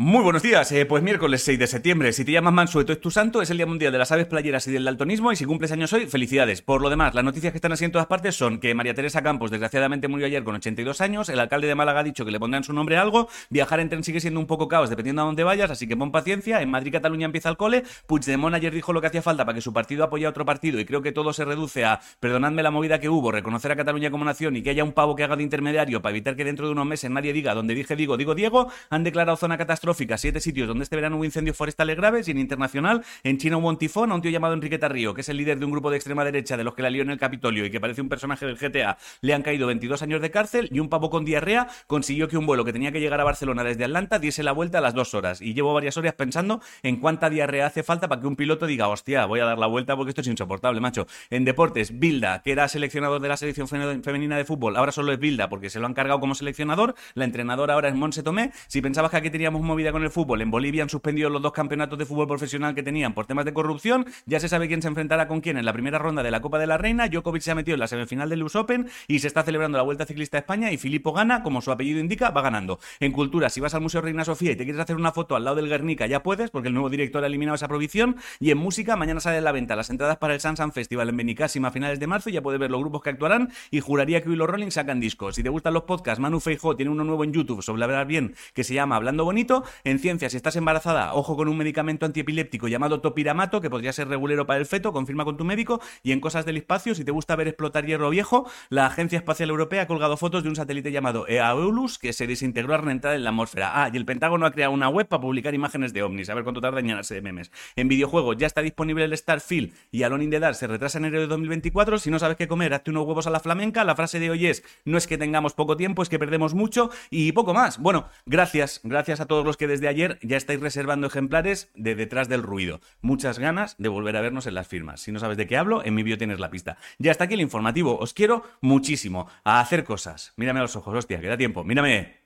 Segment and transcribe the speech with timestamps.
[0.00, 2.12] Muy buenos días, eh, pues miércoles 6 de septiembre.
[2.12, 4.64] Si te llamas Mansueto es tu santo, es el Día Mundial de las Aves Playeras
[4.68, 6.62] y del Daltonismo y si cumples años hoy, felicidades.
[6.62, 9.24] Por lo demás, las noticias que están así en todas partes son que María Teresa
[9.24, 12.38] Campos desgraciadamente murió ayer con 82 años, el alcalde de Málaga ha dicho que le
[12.38, 15.24] pondrán su nombre a algo, viajar en tren sigue siendo un poco caos dependiendo a
[15.24, 18.92] dónde vayas, así que pon paciencia, en Madrid Cataluña empieza el cole, Puigdemont ayer dijo
[18.92, 21.10] lo que hacía falta para que su partido apoye a otro partido y creo que
[21.10, 24.62] todo se reduce a, perdonadme la movida que hubo, reconocer a Cataluña como nación y
[24.62, 27.10] que haya un pavo que haga de intermediario para evitar que dentro de unos meses
[27.10, 30.96] nadie diga donde dije digo, digo Diego, han declarado zona catastrófica siete sitios donde este
[30.96, 34.22] verano hubo incendios forestales graves y en internacional, en China hubo un tifón a un
[34.22, 36.64] tío llamado Enrique Tarrío, que es el líder de un grupo de extrema derecha de
[36.64, 39.34] los que la lió en el Capitolio y que parece un personaje del GTA, le
[39.34, 42.64] han caído 22 años de cárcel y un pavo con diarrea consiguió que un vuelo
[42.64, 45.40] que tenía que llegar a Barcelona desde Atlanta diese la vuelta a las dos horas.
[45.40, 48.88] Y llevo varias horas pensando en cuánta diarrea hace falta para que un piloto diga,
[48.88, 51.06] hostia, voy a dar la vuelta porque esto es insoportable, macho.
[51.30, 55.18] En deportes, Bilda, que era seleccionador de la selección femenina de fútbol, ahora solo es
[55.18, 58.52] Bilda porque se lo han cargado como seleccionador, la entrenadora ahora es Monse Tomé.
[58.66, 61.52] Si pensabas que aquí teníamos movida con el fútbol, en Bolivia han suspendido los dos
[61.52, 64.06] campeonatos de fútbol profesional que tenían por temas de corrupción.
[64.26, 66.58] Ya se sabe quién se enfrentará con quién en la primera ronda de la Copa
[66.58, 67.06] de la Reina.
[67.06, 69.84] Djokovic se ha metido en la semifinal del US Open y se está celebrando la
[69.84, 72.80] Vuelta Ciclista a España y Filippo gana, como su apellido indica, va ganando.
[72.98, 75.44] En cultura, si vas al Museo Reina Sofía y te quieres hacer una foto al
[75.44, 78.16] lado del Guernica, ya puedes, porque el nuevo director ha eliminado esa prohibición.
[78.40, 81.18] Y en música, mañana sale a la venta las entradas para el Sansan Festival en
[81.18, 82.30] Benicassim a finales de marzo.
[82.30, 85.36] Ya puedes ver los grupos que actuarán y juraría que hoy los Rolling sacan discos.
[85.36, 88.34] Si te gustan los podcasts, Manu Feijo tiene uno nuevo en YouTube sobre hablar bien
[88.54, 89.62] que se llama Hablando Bonito.
[89.84, 94.08] En ciencia, si estás embarazada, ojo con un medicamento antiepiléptico llamado topiramato, que podría ser
[94.08, 95.80] regulero para el feto, confirma con tu médico.
[96.02, 99.50] Y en cosas del espacio, si te gusta ver explotar hierro viejo, la Agencia Espacial
[99.50, 103.24] Europea ha colgado fotos de un satélite llamado Eaulus que se desintegró al reentrar en
[103.24, 103.82] la atmósfera.
[103.82, 106.30] Ah, y el Pentágono ha creado una web para publicar imágenes de ovnis.
[106.30, 107.50] A ver cuánto tarda en llenarse de memes.
[107.76, 111.06] En videojuegos ya está disponible el Starfield y Alone in the Dark se retrasa en
[111.06, 111.98] enero de 2024.
[111.98, 113.84] Si no sabes qué comer, hazte unos huevos a la flamenca.
[113.84, 116.90] La frase de hoy es, no es que tengamos poco tiempo, es que perdemos mucho
[117.10, 117.78] y poco más.
[117.78, 122.28] Bueno, gracias, gracias a todos los que desde ayer ya estáis reservando ejemplares de detrás
[122.28, 122.80] del ruido.
[123.00, 125.00] Muchas ganas de volver a vernos en las firmas.
[125.00, 126.76] Si no sabes de qué hablo, en mi vídeo tienes la pista.
[126.98, 127.98] Ya está aquí el informativo.
[127.98, 130.34] Os quiero muchísimo a hacer cosas.
[130.36, 131.64] Mírame a los ojos, hostia, que da tiempo.
[131.64, 132.18] Mírame.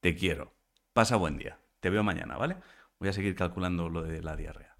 [0.00, 0.54] Te quiero.
[0.92, 1.58] Pasa buen día.
[1.80, 2.56] Te veo mañana, ¿vale?
[2.98, 4.75] Voy a seguir calculando lo de la diarrea.